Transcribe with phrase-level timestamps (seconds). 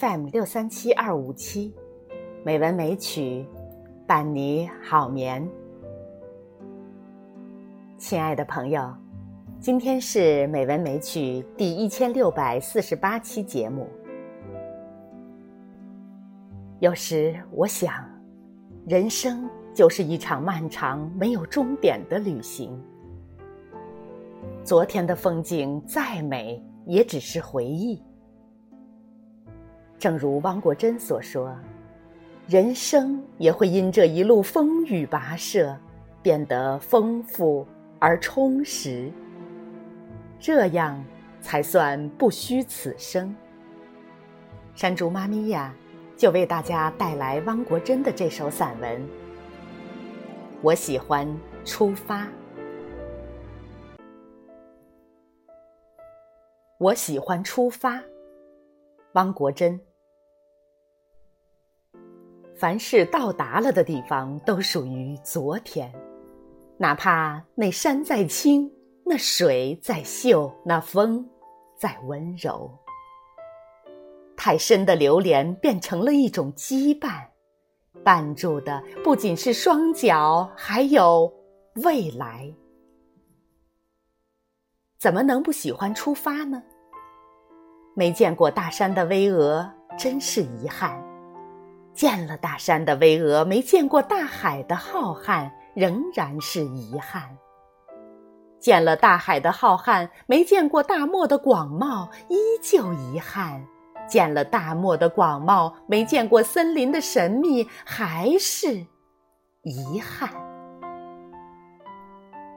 [0.00, 1.74] FM 六三七二五七，
[2.42, 3.44] 美文美曲，
[4.06, 5.46] 伴你好眠。
[7.98, 8.90] 亲爱的朋友，
[9.60, 13.86] 今天是美文美曲第一千六百四十八期节目。
[16.78, 17.92] 有时我想，
[18.86, 22.82] 人生就是一场漫长没有终点的旅行。
[24.64, 28.02] 昨天的风景再美，也只是回忆。
[30.00, 31.54] 正如汪国真所说
[32.48, 35.76] ：“人生也会因这一路风雨跋涉，
[36.22, 37.66] 变得丰富
[37.98, 39.12] 而充实。
[40.38, 41.04] 这样
[41.42, 43.36] 才算不虚此生。”
[44.74, 45.74] 山竹妈咪呀，
[46.16, 49.06] 就为大家带来汪国真的这首散文。
[50.62, 51.28] 我喜欢
[51.66, 52.26] 出发。
[56.78, 58.02] 我喜欢出发，
[59.12, 59.78] 汪国真。
[62.60, 65.90] 凡是到达了的地方，都属于昨天。
[66.76, 68.70] 哪怕那山再青，
[69.02, 71.26] 那水再秀，那风
[71.78, 72.70] 再温柔，
[74.36, 77.28] 太深的流连变成了一种羁绊，
[78.04, 81.32] 绊住的不仅是双脚，还有
[81.76, 82.52] 未来。
[84.98, 86.62] 怎么能不喜欢出发呢？
[87.96, 89.66] 没见过大山的巍峨，
[89.98, 91.09] 真是遗憾。
[91.92, 97.22] 见了大山的巍峨，没见过大海的浩瀚，仍然是遗憾；
[98.58, 103.60] 见了大海的浩瀚，没见过大漠的广袤，依旧遗憾；
[104.08, 108.86] 见了大漠的广袤，没见过森林的神秘，还是
[109.62, 110.30] 遗憾。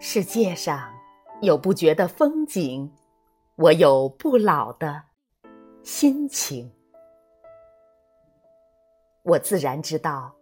[0.00, 0.80] 世界上
[1.42, 2.92] 有不绝的风景，
[3.56, 5.02] 我有不老的
[5.82, 6.72] 心情。
[9.28, 10.34] 我自然知道，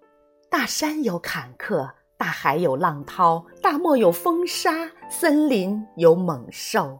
[0.48, 6.96] 大山有坎坷，大海有浪涛，大漠有风沙，森林有猛兽。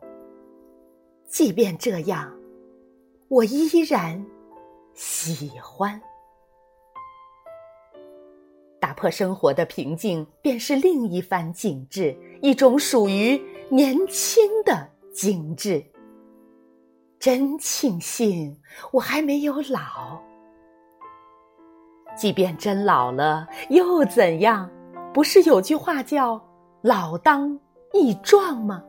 [1.29, 2.37] 即便这样，
[3.29, 4.27] 我依然
[4.95, 6.03] 喜欢。
[8.81, 15.85] 打破生活的平静，便是另一番景致，一种属于年轻的精致。
[17.21, 18.61] 真庆幸
[18.91, 20.21] 我还没有老。
[22.17, 24.71] 即便真老了，又怎样？
[25.13, 26.43] 不是有句话叫
[26.83, 27.59] “老当
[27.93, 28.83] 益壮”吗？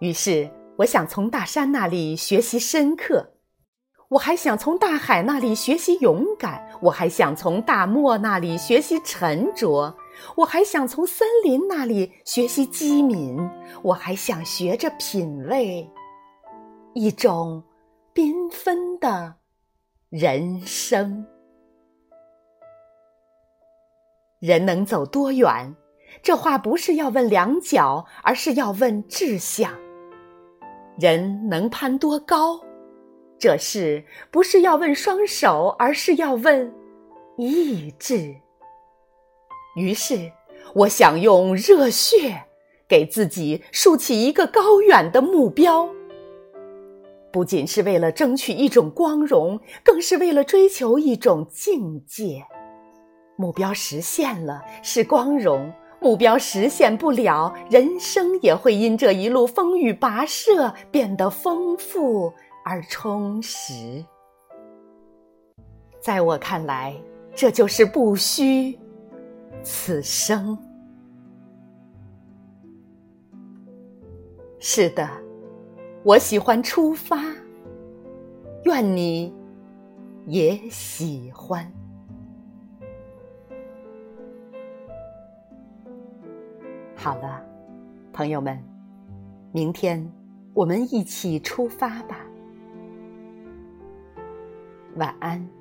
[0.00, 3.32] 于是，我想从大山那里学习深刻，
[4.10, 9.96] 我还想从大海那里学习勇敢，我还想从大漠那里学习沉着，
[10.36, 13.36] 我还想从森林那里学习机敏，
[13.82, 15.90] 我还想学着品味
[16.94, 17.62] 一种
[18.14, 19.34] 缤纷的。
[20.10, 21.26] 人生，
[24.38, 25.76] 人能走多远？
[26.22, 29.70] 这话不是要问两脚，而是要问志向。
[30.98, 32.58] 人能攀多高？
[33.38, 36.72] 这事不是要问双手，而是要问
[37.36, 38.34] 意志。
[39.76, 40.32] 于是，
[40.74, 42.46] 我想用热血
[42.88, 45.90] 给自己竖起一个高远的目标。
[47.30, 52.44] 不仅是为了争取一种光荣，更是为了追求一种境界。
[53.36, 62.32] 目标实现了是光荣，目标实现不了，人生也会因这一路风雨跋涉变得丰富
[62.64, 64.04] 而充实。
[66.00, 66.94] 在我看来，
[67.34, 68.78] 这就是不虚
[69.62, 70.58] 此生。
[74.58, 75.27] 是的。
[76.04, 77.18] 我喜欢出发，
[78.64, 79.34] 愿你
[80.26, 81.70] 也喜欢。
[86.94, 87.44] 好了，
[88.12, 88.62] 朋友们，
[89.52, 90.10] 明天
[90.54, 92.18] 我们一起出发吧。
[94.96, 95.57] 晚安。